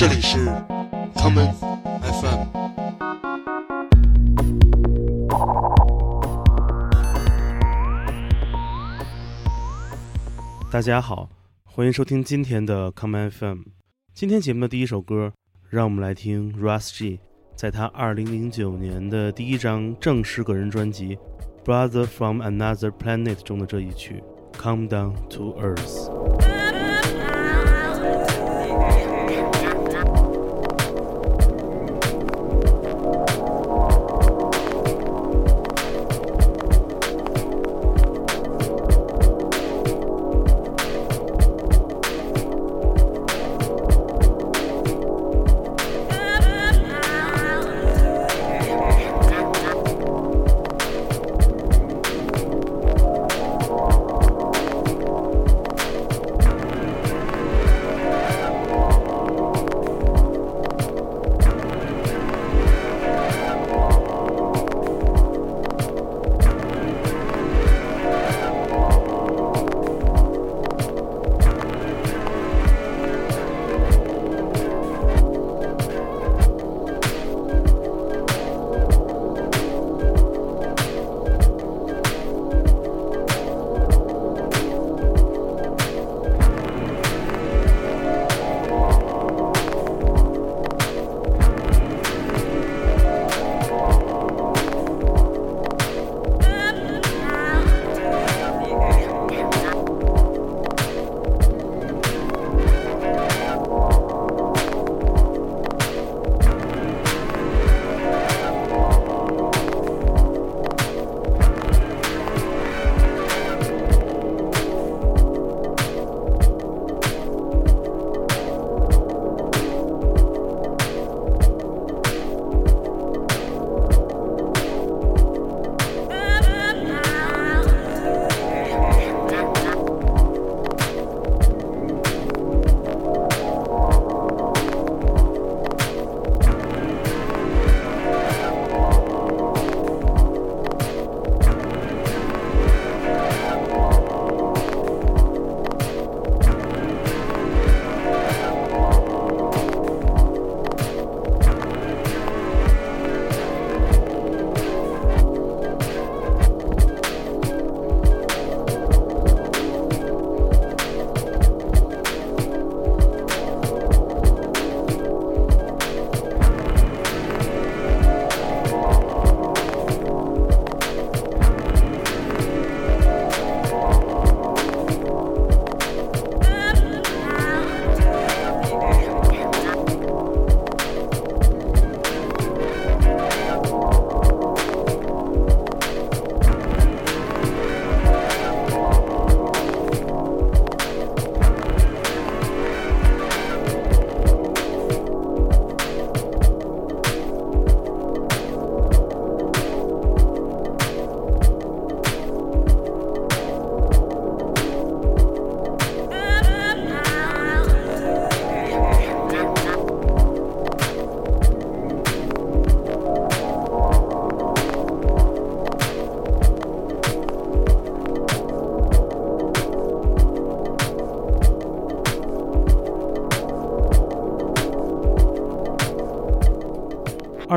[0.00, 0.38] 这里是
[1.14, 1.52] common
[2.00, 2.46] FM。
[10.70, 11.28] 大家好，
[11.64, 13.58] 欢迎收听今天的 common FM。
[14.14, 15.34] 今天节目的第一首歌，
[15.68, 17.20] 让我们来听 Russ G
[17.54, 21.14] 在他2009年的第一张正式个人专辑
[21.62, 24.24] 《Brother from Another Planet》中的这一曲
[24.58, 26.08] 《Come Down to Earth》。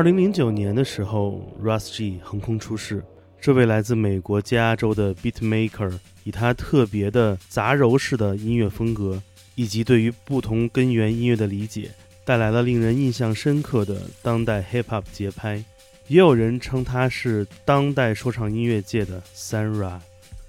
[0.04, 3.02] 零零九年的时候，Russ G 横空出世。
[3.40, 5.90] 这位来自美国加州的 beat maker，
[6.24, 9.22] 以他特别的杂糅式的音乐风格，
[9.54, 11.90] 以及对于不同根源音乐的理解，
[12.22, 15.64] 带来了令人印象深刻的当代 hip hop 节拍。
[16.08, 19.98] 也有人称他是当代说唱音乐界的 Sanra。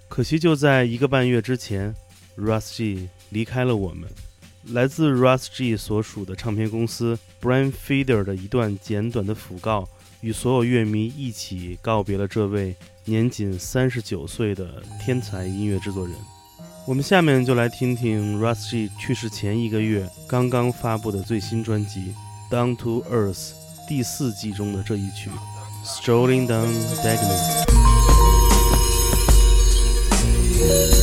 [0.09, 1.95] 可惜就在一个半月之前
[2.37, 4.09] ，Russ G 离开了我们。
[4.69, 9.87] 来自 Russ G 所属的唱片公司 Brain Feeder 的一段简短的讣告，
[10.21, 12.75] 与所有乐迷一起告别了这位
[13.05, 16.15] 年仅三十九岁的天才音乐制作人。
[16.87, 22.13] 我们下面就来听听 Russ G 去世前一个月刚刚发布的最新专辑
[22.53, 23.33] 《Down to Earth》
[23.87, 25.29] 第四季中的这一曲
[25.85, 26.67] 《Strolling Down
[27.03, 27.65] Diagonal》。
[30.57, 30.94] 么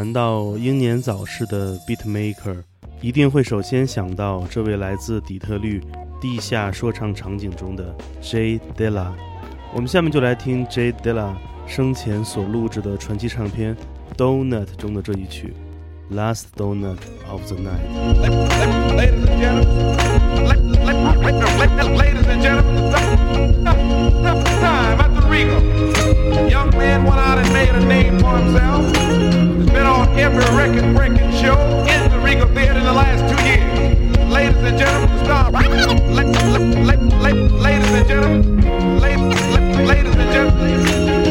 [0.00, 2.62] 谈到英年早逝的 Beat Maker，
[3.02, 5.78] 一定会首先想到这位来自底特律
[6.18, 9.12] 地下说唱场景中的 J Dilla。
[9.74, 11.34] 我们下面就来听 J Dilla
[11.66, 13.76] 生前所录制的传奇唱片
[14.16, 15.52] 《Donut》中的这一曲
[16.16, 16.96] 《Last Donut
[17.28, 17.84] of the Night》。
[25.30, 26.50] Ladies Regal.
[26.50, 28.84] Young man went out and made a name for himself.
[28.86, 31.56] He's been on every record breaking show
[31.86, 34.18] in the Regal Theater in the last two years.
[34.28, 35.52] Ladies and gentlemen, star.
[35.52, 36.00] Ladies and
[38.08, 38.58] gentlemen,
[39.86, 41.29] ladies and gentlemen.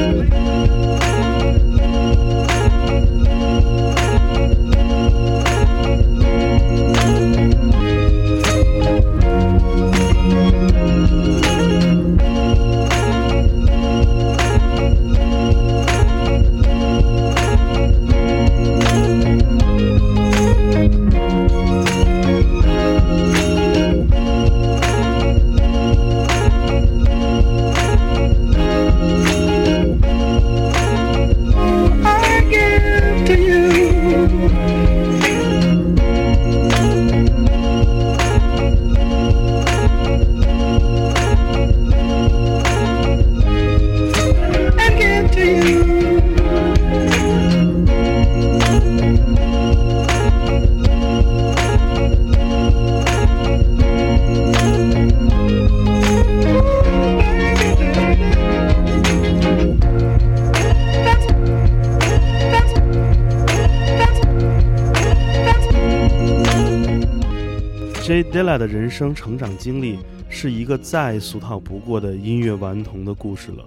[68.50, 73.64] J Dilla 的人生成长经历是一个再俗套不过的音乐顽童的故事了。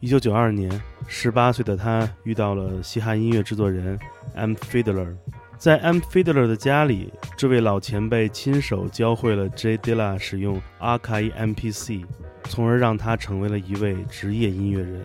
[0.00, 0.68] 一九九二年，
[1.06, 3.96] 十八岁的他遇到了嘻哈音乐制作人
[4.34, 5.14] M Fiddler，
[5.56, 12.04] 在 M Fiddler 的家里，这位老前辈亲手教会了 J Dilla 使用 Akai MPC，
[12.48, 15.00] 从而让他成为了一位职业音乐人。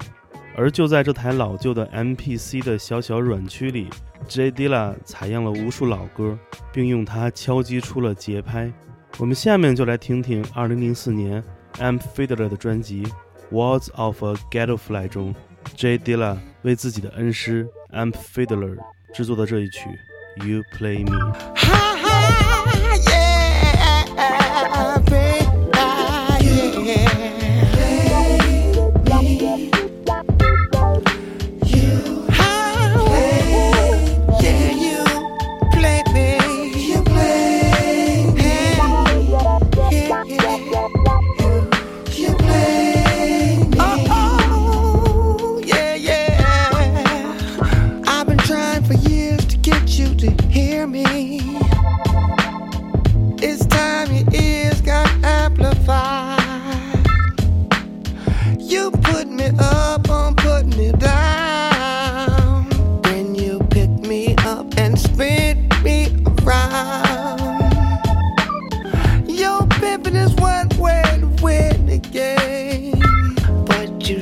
[0.56, 3.90] 而就在这台老旧的 MPC 的小小软区里
[4.28, 6.36] ，J Dilla 采样了无数老歌，
[6.74, 8.74] 并用它敲击出了节拍。
[9.18, 11.44] 我们下面就来听听2004年
[11.80, 13.04] M Fiddler 的专辑
[13.52, 15.36] 《Walls of a Ghetto Fly》中
[15.76, 18.78] ，Jay Dilla 为自己的恩师 M Fiddler
[19.14, 19.90] 制作的这一曲
[20.48, 21.18] 《You Play Me》。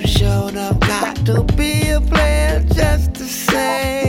[0.08, 4.07] Showed up, got to be a player just the same.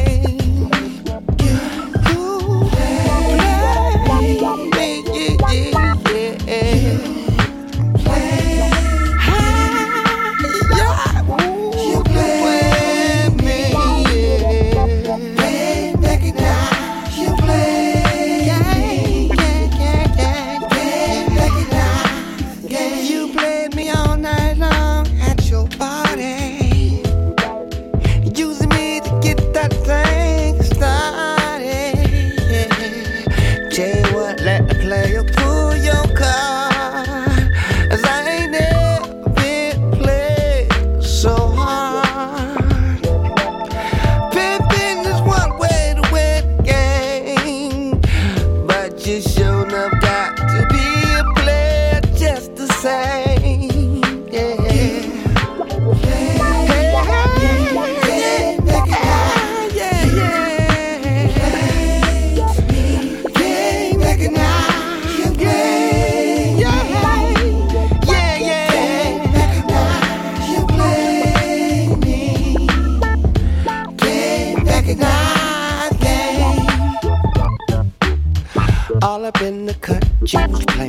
[80.31, 80.88] The cut,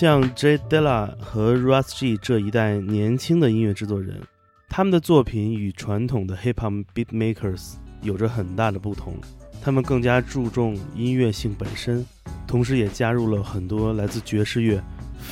[0.00, 4.18] 像 J Dilla 和 Russ G 这一代年轻的音乐制作人，
[4.66, 9.12] 他们的作品与传统的 hip hop beat makers 有着很大的不同。
[9.60, 12.02] 他们更加注重音乐性本身，
[12.46, 14.82] 同时也加入了很多来自爵士乐、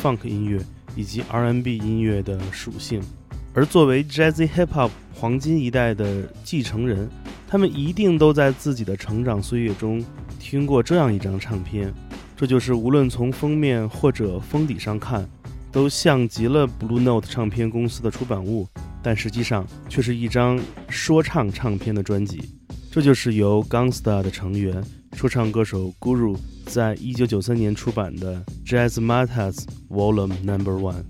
[0.03, 0.63] funk 音乐
[0.95, 3.01] 以及 R&B 音乐的属性。
[3.55, 7.09] 而作为 Jazzy Hip Hop 黄金一代的继承人，
[7.47, 10.05] 他们一定都在自己的成长岁月中
[10.39, 11.91] 听过这样一张唱片，
[12.39, 15.29] 这就是无论从封面或者封底上看，
[15.73, 18.65] 都像极了 Blue Note 唱片公司的出版物，
[19.03, 20.57] 但实际上却是一张
[20.89, 22.41] 说唱唱片的专辑。
[22.93, 24.81] 这就是由 Gangsta 的成员
[25.15, 31.03] 说唱歌手 Guru 在一九九三年出版的 Jazz Matters Volume Number One。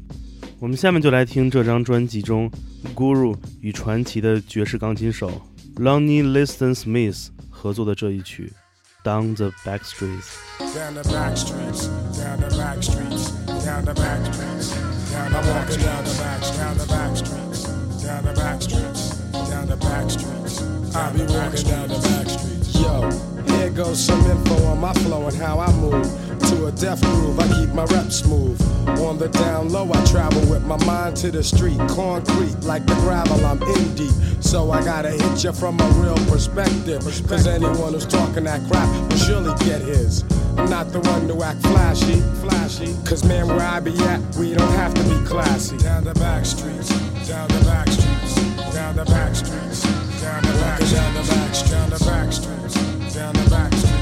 [0.59, 2.51] 我们下面就来听这张专辑中
[2.95, 5.31] Guru 与传奇的爵士钢琴手
[5.77, 8.51] Lonnie Liston Smith 合作的这一曲
[9.05, 11.87] 《Down the Back Streets》。down the back streets,
[12.19, 13.31] down the back streets,
[13.65, 14.71] down the back streets,
[15.13, 17.63] down the back streets, down the back, down the back streets,
[18.03, 19.11] down the back streets,
[19.49, 20.63] down the back streets.
[20.97, 22.75] I be walking down the back streets.
[22.75, 26.28] Yo, here goes some info on my flow and how I move.
[26.49, 28.59] To a death groove, I keep my rep smooth.
[29.01, 31.79] On the down low, I travel with my mind to the street.
[31.91, 34.15] Concrete, like the gravel, I'm in deep.
[34.41, 37.03] So I gotta hit you from a real perspective.
[37.29, 40.25] Cause anyone who's talking that crap will surely get his.
[40.57, 42.97] I'm not the one to act flashy, flashy.
[43.05, 45.77] Cause man, where I be at, we don't have to be classy.
[45.77, 46.89] Down the back streets,
[47.29, 48.35] down the back streets,
[48.73, 49.83] down the back streets,
[50.23, 53.98] down the back, down the back, down the back streets, down the back streets,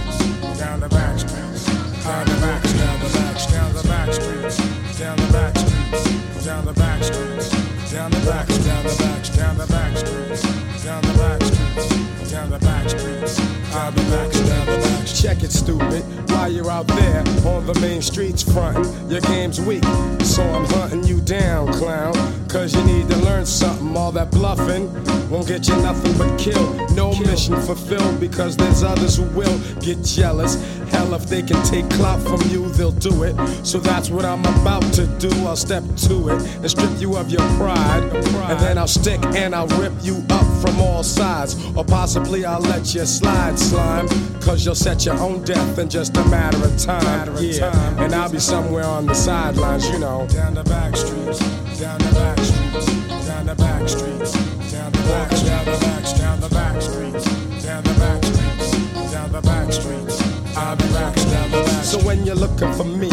[15.27, 16.26] Check it, stupid.
[16.37, 19.83] While you're out there on the main streets frontin', your game's weak.
[20.23, 22.13] So I'm hunting you down, clown.
[22.47, 23.97] Cause you need to learn something.
[23.97, 24.93] All that bluffing
[25.31, 26.75] won't get you nothing but kill.
[26.95, 30.55] No mission fulfilled because there's others who will get jealous.
[30.91, 33.35] Hell, if they can take clout from you, they'll do it.
[33.67, 35.31] So that's what I'm about to do.
[35.47, 38.03] I'll step to it and strip you of your pride.
[38.51, 41.57] And then I'll stick and I'll rip you up from all sides.
[41.77, 44.09] Or possibly I'll let you slide, slime.
[44.41, 47.35] Cause you'll set your own death in just a matter of time.
[47.41, 48.03] yeah.
[48.03, 50.27] And I'll be somewhere on the sidelines, you know.
[50.29, 51.39] Down the back streets,
[51.79, 54.33] down the back streets, down the back streets,
[54.73, 57.25] down the back, down the back, down the back streets,
[57.65, 60.57] down the back streets, down the back streets.
[60.57, 61.85] I'll be back down the back.
[61.85, 63.11] So when you're looking for me,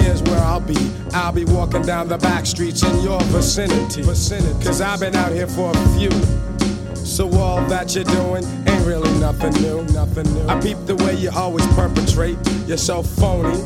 [0.00, 0.76] here's where I'll be.
[1.12, 4.02] I'll be walking down the back streets in your vicinity.
[4.64, 6.10] Cause I've been out here for a few.
[7.04, 10.46] So all that you're doing ain't really nothing new, nothing new.
[10.48, 12.38] I peep the way you always perpetrate.
[12.66, 13.62] You're so phony,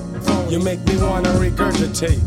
[0.50, 2.20] you make me wanna regurgitate.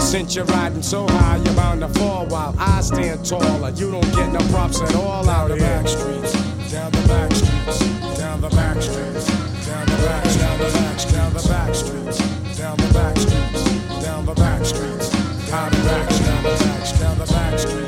[0.00, 3.70] Since you're riding so high, you're bound to fall while I stand taller.
[3.70, 5.64] You don't get no props at all down out the here.
[5.64, 6.32] back streets,
[6.70, 9.26] down the back streets, down the back streets,
[9.66, 12.18] down the back, down the back, down the back streets,
[12.58, 15.10] down the back streets, down the back streets,
[15.48, 17.87] down the back, down down the back streets,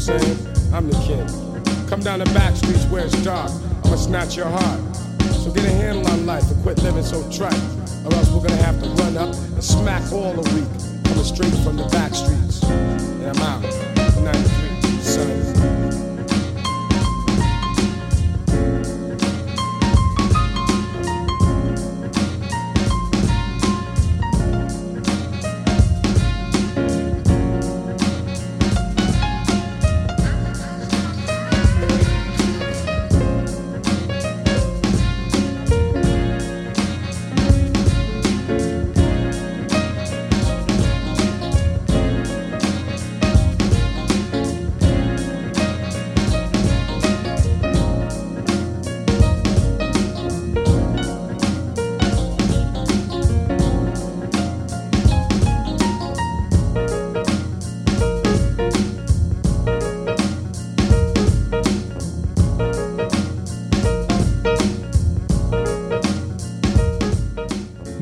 [0.00, 3.50] back Come down the back streets where it's dark.
[3.84, 4.96] I'ma snatch your heart.
[5.44, 7.52] So get a handle on life and quit living so trite.
[8.04, 10.68] Or else we're gonna have to run up and smack all the week.
[11.04, 12.62] Coming straight from the back streets.
[12.62, 13.62] And I'm out.
[14.22, 15.47] 93, son.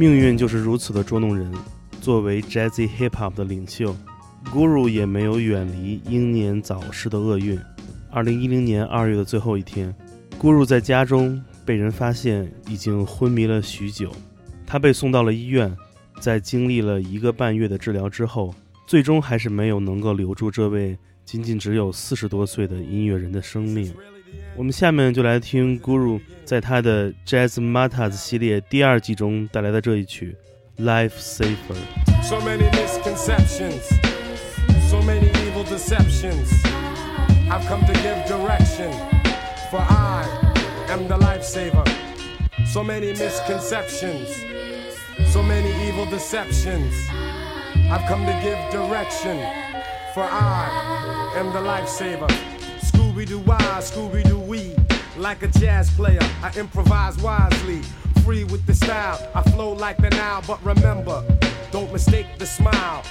[0.07, 1.53] 命运就是如此的捉弄人。
[2.01, 3.97] 作为 Jazzy Hip Hop 的领袖
[4.53, 7.59] ，Guru 也没有远离英年早逝的厄运。
[8.09, 9.93] 二零一零年二月的最后一天
[10.41, 14.13] ，Guru 在家中被人发现已经昏迷了许久。
[14.65, 15.77] 他被送到了医院，
[16.21, 18.55] 在经历了一个半月的治疗之后，
[18.87, 23.93] 最终还是没有能够留住这位仅仅只有四十多岁的音乐人的生命。
[24.57, 30.37] 我们下面就来听 Guru 在他的 Jazzmatazz 系列第二季中带来的这一曲
[30.85, 31.47] 《Life Saver》。
[32.23, 33.83] So many misconceptions,
[34.89, 36.49] so many evil deceptions.
[37.49, 38.91] I've come to give direction,
[39.71, 40.25] for I
[40.89, 41.87] am the lifesaver.
[42.73, 44.29] So many misconceptions,
[45.33, 46.93] so many evil deceptions.
[47.89, 49.39] I've come to give direction,
[50.13, 52.56] for I am the lifesaver.
[53.17, 54.77] Scooby Doo why, Scooby Doo wee.
[55.17, 57.81] Like a jazz player, I improvise wisely.
[58.23, 60.43] Free with the style, I flow like the Nile.
[60.47, 61.25] But remember,
[61.71, 63.03] don't mistake the smile.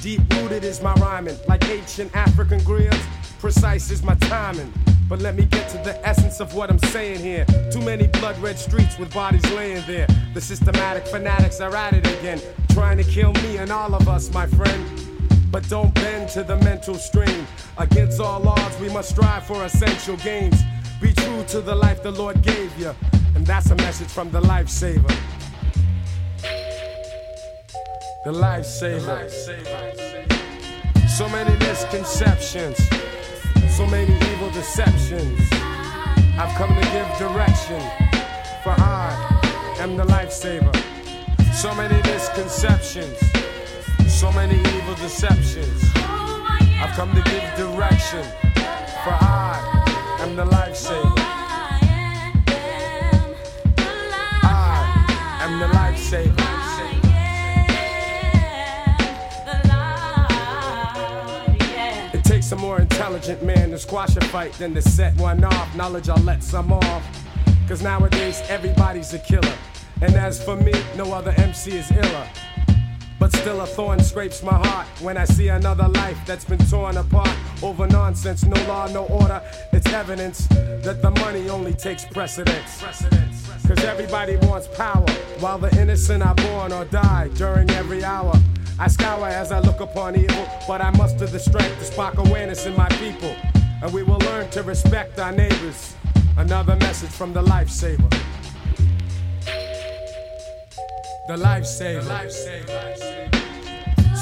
[0.00, 2.98] Deep rooted is my rhyming, like ancient African grills.
[3.38, 4.72] Precise is my timing.
[5.10, 7.44] But let me get to the essence of what I'm saying here.
[7.70, 10.06] Too many blood red streets with bodies laying there.
[10.32, 14.32] The systematic fanatics are at it again, trying to kill me and all of us,
[14.32, 15.03] my friend
[15.54, 17.46] but don't bend to the mental stream.
[17.78, 20.60] Against all odds, we must strive for essential gains.
[21.00, 22.92] Be true to the life the Lord gave you,
[23.36, 25.14] and that's a message from the lifesaver.
[28.24, 29.30] The lifesaver.
[31.08, 32.76] So many misconceptions,
[33.76, 35.38] so many evil deceptions.
[36.36, 37.80] I've come to give direction,
[38.64, 40.74] for I am the lifesaver.
[41.54, 43.43] So many misconceptions.
[44.14, 45.90] So many evil deceptions.
[45.96, 48.22] I've come to give direction,
[49.02, 51.12] for I am the lifesaver.
[54.44, 56.40] I am the lifesaver.
[62.14, 65.74] It takes a more intelligent man to squash a fight than to set one off.
[65.74, 67.04] Knowledge, I'll let some off.
[67.68, 69.56] Cause nowadays everybody's a killer.
[70.00, 72.28] And as for me, no other MC is iller.
[73.24, 76.98] But still, a thorn scrapes my heart when I see another life that's been torn
[76.98, 78.44] apart over nonsense.
[78.44, 79.40] No law, no order.
[79.72, 80.46] It's evidence
[80.84, 82.82] that the money only takes precedence.
[83.66, 85.08] Cause everybody wants power,
[85.40, 88.34] while the innocent are born or die during every hour.
[88.78, 92.66] I scour as I look upon evil, but I muster the strength to spark awareness
[92.66, 93.34] in my people.
[93.82, 95.94] and we will learn to respect our neighbors.
[96.36, 98.10] Another message from the lifesaver.
[101.26, 103.03] The lifesaver.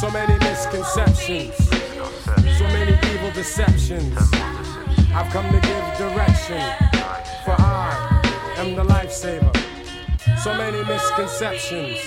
[0.02, 1.54] So many misconceptions,
[2.58, 4.18] so many evil deceptions.
[5.14, 6.60] I've come to give direction,
[7.44, 8.20] for I
[8.56, 9.56] am the lifesaver.
[10.42, 12.00] So many misconceptions,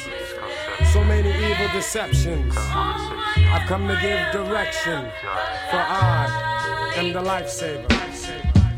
[0.91, 2.53] so many evil deceptions.
[2.57, 5.09] I've come to give direction,
[5.71, 7.87] for I am the lifesaver.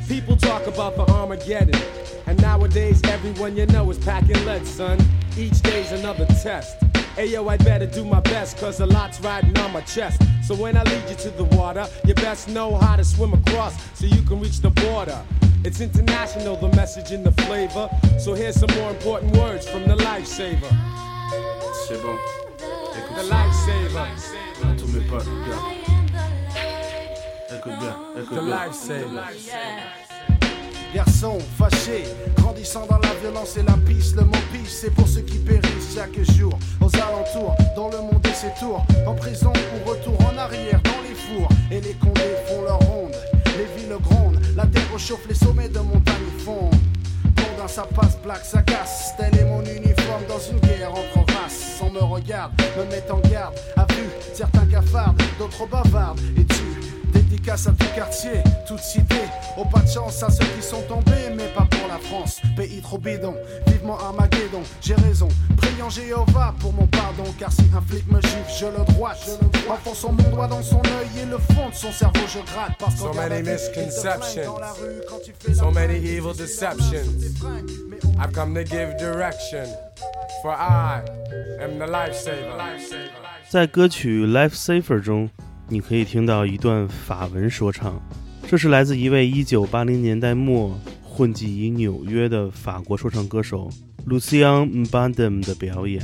[0.08, 1.82] People talk about the Armageddon,
[2.28, 5.00] and nowadays everyone you know is packing lead, son.
[5.36, 6.87] Each day's another test.
[7.18, 10.22] Ayo, I better do my best, cause a lot's riding on my chest.
[10.46, 13.74] So when I lead you to the water, you best know how to swim across
[13.98, 15.20] so you can reach the border.
[15.66, 17.90] It's international, the message and the flavor.
[18.20, 20.70] So here's some more important words from the lifesaver.
[21.88, 22.18] C'est bon.
[23.16, 24.08] The lifesaver.
[24.78, 25.58] Tous mes potes, bien.
[27.58, 28.66] Écoute bien, écoute The bien.
[28.68, 30.07] lifesaver.
[30.93, 32.04] Garçon fâché,
[32.38, 33.78] grandissant dans la violence et la
[34.15, 36.58] le mot pisse, c'est pour ceux qui périssent chaque jour.
[36.82, 41.02] Aux alentours, dans le monde et ses tours, en prison ou retour en arrière, dans
[41.08, 41.50] les fours.
[41.71, 43.15] Et les condés font leur ronde,
[43.58, 46.76] les villes grondent, la terre réchauffe, les sommets de montagnes fondent.
[47.36, 49.13] Condin, ça passe, black, ça casse.
[49.17, 51.82] Tel est mon uniforme dans une guerre entre races.
[51.82, 53.54] On me regarde, me met en garde.
[53.76, 56.19] A vu certains cafardent, d'autres bavardent.
[56.38, 56.77] Et tu
[57.37, 59.17] Dédicace à tout quartier, toute cité.
[59.57, 62.41] Au pas de chance à ceux qui sont tombés, mais pas pour la France.
[62.57, 63.35] Pays trop bidon,
[63.67, 64.62] vivement Armageddon.
[64.81, 67.25] J'ai raison, priant Jéhovah pour mon pardon.
[67.38, 69.19] Car si un flic me gifle, je le droite.
[69.69, 72.73] Enfonçant mon doigt dans son œil et le fond de son cerveau, je gratte.
[72.79, 74.53] Parce So qu'en many garde à vue, il te flingue misconceptions.
[74.53, 76.05] dans la rue quand tu fais la So many fringue.
[76.07, 77.12] evil C'est deceptions.
[77.19, 79.65] des fringues, mais on I've come to give direction,
[80.43, 81.03] for I
[81.61, 82.57] am the lifesaver.
[83.51, 85.29] 在歌曲《Life Saver》中，
[85.70, 88.02] 你可以听到一段法文说唱，
[88.48, 93.70] 这是来自一位1980年代末混迹于纽约的法国说唱歌手
[94.08, 96.02] Lucien Mbandem 的表演。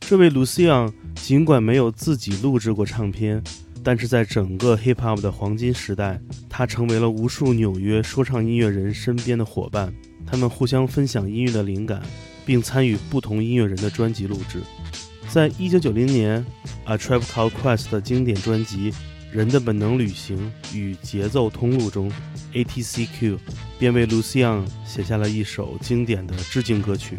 [0.00, 3.42] 这位 Lucien 尽管没有自己录制过唱片，
[3.82, 9.92] 但是在整个 hip hop 的黄金时代，他成为了无数纽约说唱音乐人身边的伙伴。
[10.26, 12.00] 他们互相分享音乐的灵感，
[12.46, 14.60] 并参与不同音乐人的专辑录制。
[15.32, 16.44] 在一九九零年，
[16.92, 18.92] 《A Tribe Called Quest》的经典专辑
[19.32, 22.12] 《人的本能旅行与节奏通路》中
[22.52, 23.38] ，ATCQ
[23.78, 27.16] 便为 Lucian 写下了一首经典的致敬歌曲，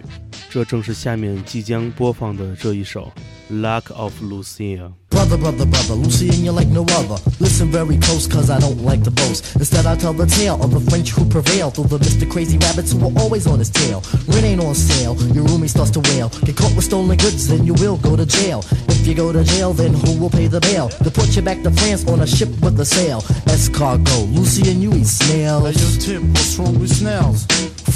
[0.47, 3.11] 这正是下面即将播放的这一首
[3.61, 4.77] 《Luck of Lucian》。
[5.13, 7.21] Brother, brother, brother, Lucy and you're like no other.
[7.39, 9.55] Listen very close, cause I don't like to boast.
[9.55, 12.29] Instead, I tell the tale of the French who prevailed through the Mr.
[12.29, 14.01] Crazy Rabbits who are always on his tail.
[14.27, 16.29] Rent ain't on sale, your roomie starts to wail.
[16.45, 18.65] Get caught with stolen goods, then you will go to jail.
[18.89, 20.89] If you go to jail, then who will pay the bail?
[20.89, 23.21] To put you back to France on a ship with a sail.
[23.53, 24.33] Escargot,
[24.67, 25.75] and you eat snails.
[25.75, 27.45] Hey, yo, Tip, what's wrong with snails?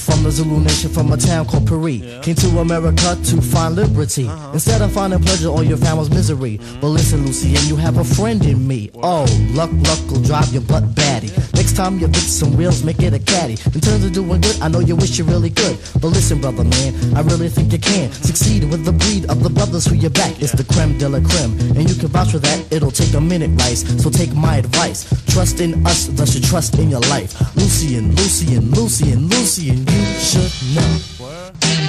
[0.08, 2.00] From the Zulu nation, from a town called Paris.
[2.24, 4.26] Came to America to find liberty.
[4.26, 4.52] Uh-huh.
[4.54, 6.62] Instead of finding pleasure, all you found was misery.
[6.80, 8.90] But listen, Lucy, and you have a friend in me.
[9.04, 11.28] Oh, luck, luck will drive your butt batty.
[11.56, 13.54] Next time you get some wheels, make it a caddy.
[13.54, 15.78] In terms of doing good, I know you wish you really could.
[16.02, 19.50] But listen, brother man, I really think you can succeed with the breed of the
[19.52, 20.42] brothers who you back.
[20.42, 22.74] It's the creme de la creme, and you can vouch for that.
[22.74, 23.86] It'll take a minute, Rice.
[24.02, 25.06] So take my advice.
[25.32, 27.38] Trust in us, thus you trust in your life.
[27.56, 31.87] Lucian, Lucian, Lucian, Lucian, you should know.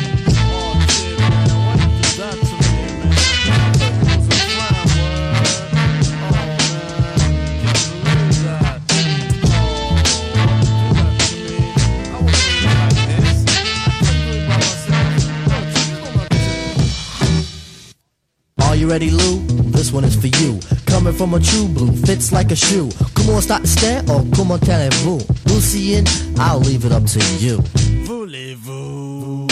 [18.88, 19.40] Ready, Lou?
[19.70, 20.58] This one is for you.
[20.86, 22.88] Coming from a true blue, fits like a shoe.
[23.14, 26.04] Come on, to stare, or come on, tell it, vous Lucian,
[26.38, 27.58] I'll leave it up to you.
[28.04, 29.46] Voulez-vous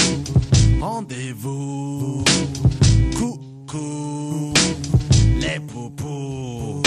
[0.81, 2.25] Rendez-vous
[3.18, 4.55] Coucou
[5.40, 6.83] Les poupous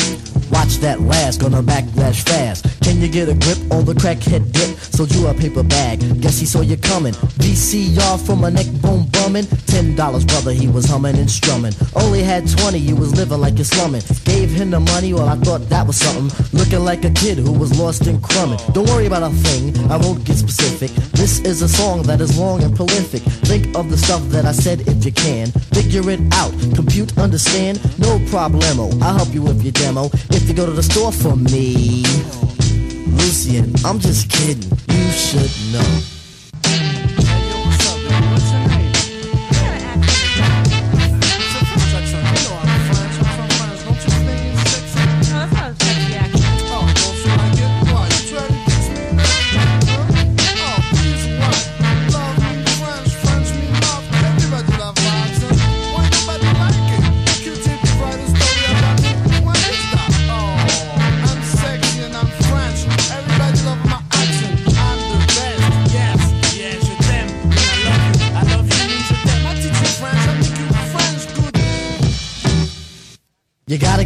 [0.52, 2.79] Watch that last, gonna backlash fast.
[2.90, 4.76] Can you get a grip on the crackhead dip?
[4.80, 7.14] Sold you a paper bag, guess he saw you coming.
[7.38, 9.46] VCR from a neck bone bumming.
[9.68, 11.74] Ten dollars, brother, he was humming and strumming.
[11.96, 14.02] Only had twenty, you was living like you're slumming.
[14.26, 16.32] Gave him the money, well, I thought that was something.
[16.52, 18.58] Looking like a kid who was lost in crumbing.
[18.74, 20.90] Don't worry about a thing, I won't get specific.
[21.14, 23.22] This is a song that is long and prolific.
[23.46, 25.52] Think of the stuff that I said if you can.
[25.78, 28.92] Figure it out, compute, understand, no problemo.
[29.00, 30.10] I'll help you with your demo.
[30.32, 32.49] If you go to the store for me.
[33.18, 34.72] Lucian, I'm just kidding.
[34.88, 36.19] You should know.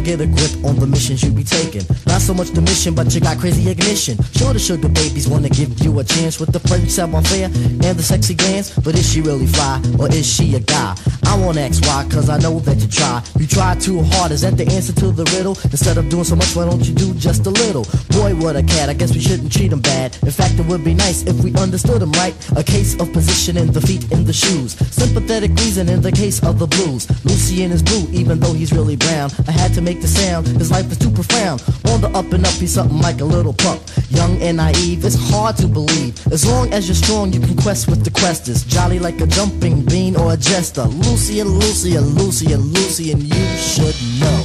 [0.04, 1.82] Get a grip on the missions you be taking.
[2.06, 4.18] Not so much the mission, but you got crazy ignition.
[4.36, 8.02] Sure, the sugar babies wanna give you a chance with the French savoir-faire and the
[8.02, 8.70] sexy glance.
[8.70, 10.94] But is she really fly, or is she a guy?
[11.34, 13.20] I won't ask why, cause I know that you try.
[13.40, 15.58] You try too hard, is that the answer to the riddle?
[15.64, 17.82] Instead of doing so much, why don't you do just a little?
[18.10, 20.16] Boy, what a cat, I guess we shouldn't treat him bad.
[20.22, 22.36] In fact, it would be nice if we understood him right.
[22.56, 24.78] A case of positioning the feet in the shoes.
[24.94, 27.10] Sympathetic reason in the case of the blues.
[27.24, 29.28] Lucian is blue, even though he's really brown.
[29.48, 31.64] I had to make the sound, his life is too profound.
[31.90, 33.80] On the up and up, he's something like a little pup.
[34.10, 36.14] Young and naive, it's hard to believe.
[36.28, 38.64] As long as you're strong, you can quest with the questers.
[38.68, 40.86] Jolly like a jumping bean or a jester.
[41.24, 44.44] Lucy and Lucy and Lucian, Lucian, you should know.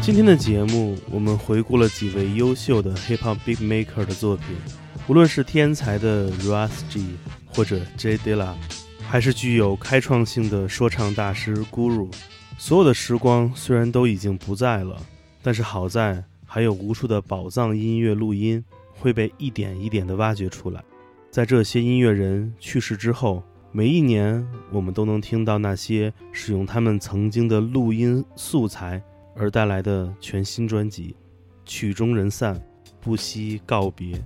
[0.00, 4.46] 今天的节目，我们回顾了几位优秀的 hip hop big maker 的作品，
[5.08, 7.04] 无论是天才的 Russ G
[7.44, 8.54] 或者 J Dilla，
[9.06, 12.08] 还是具有开创性的说唱大师 Guru，
[12.56, 14.96] 所有的时光虽然都已经不在了，
[15.42, 18.64] 但是好在还有无数的宝藏音乐录音
[18.98, 20.82] 会被一点一点的挖掘出来。
[21.30, 23.42] 在这些音乐人去世之后，
[23.76, 29.02] 每一年我们都能听到那些使用他们曾经的录音素材
[29.34, 31.14] 而带来的全新专辑。
[31.66, 32.58] 曲终人散，
[33.02, 34.18] 不惜告别。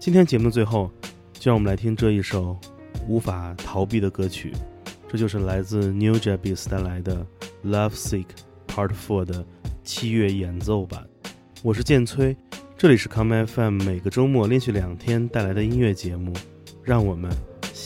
[0.00, 0.90] 今天节目的最后，
[1.34, 2.58] 就让我们来听这一首
[3.06, 4.52] 无法逃避的歌曲，
[5.06, 7.24] 这就是来自 New Jabez 带来的
[7.70, 8.26] 《Love Sick
[8.66, 9.46] Part Four》的
[9.84, 11.06] 七月演奏版。
[11.62, 12.36] 我是剑崔，
[12.76, 16.32] 这里是 Come FM，每个周末连续两天带来的音乐节目。
[16.82, 17.28] 让我们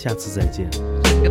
[0.01, 0.67] 下次再见。
[1.23, 1.31] You